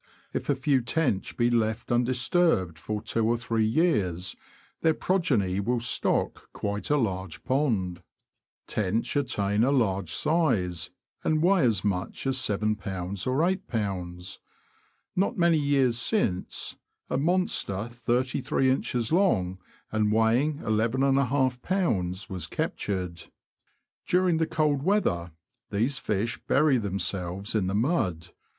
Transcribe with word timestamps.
If 0.33 0.49
a 0.49 0.55
few 0.55 0.81
tench 0.81 1.37
be 1.37 1.51
left 1.51 1.91
undisturbed 1.91 2.79
for 2.79 3.03
two 3.03 3.23
or 3.27 3.37
three 3.37 3.67
years, 3.67 4.35
their 4.81 4.95
progeny 4.95 5.59
will 5.59 5.79
stock 5.79 6.49
quite 6.53 6.89
a 6.89 6.97
large 6.97 7.43
pond. 7.43 8.01
Tench 8.65 9.15
attain 9.15 9.63
a 9.63 9.69
large 9.69 10.11
size, 10.11 10.89
and 11.23 11.43
weigh 11.43 11.65
as 11.65 11.83
much 11.85 12.25
as 12.25 12.35
ylb. 12.37 12.79
or 12.81 13.37
8lb. 13.41 14.39
Not 15.15 15.37
many 15.37 15.59
years 15.59 15.99
since, 15.99 16.75
a 17.07 17.19
mon 17.19 17.47
ster, 17.47 17.87
33in. 17.87 19.11
long, 19.11 19.59
and 19.91 20.11
weighing 20.11 20.61
ii^lb., 20.61 22.27
was 22.27 22.47
captured. 22.47 23.23
During 24.07 24.37
the 24.37 24.47
cold 24.47 24.81
weather, 24.81 25.31
these 25.69 25.99
fish 25.99 26.39
bury 26.47 26.79
themselves 26.79 27.53
in 27.53 27.67
the 27.67 27.75
mud. 27.75 28.29